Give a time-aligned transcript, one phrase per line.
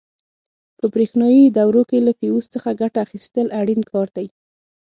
[0.77, 4.27] په برېښنایي دورو کې له فیوز څخه ګټه اخیستل اړین کار دی.